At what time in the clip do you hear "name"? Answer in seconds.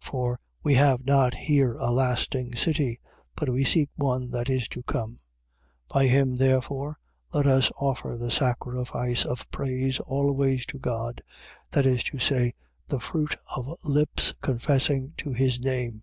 15.60-16.02